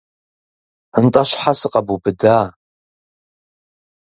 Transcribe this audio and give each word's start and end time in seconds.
Нтӏэ 1.03 1.21
щхьэ 1.29 1.51
сыкъэбубыда? 1.59 2.37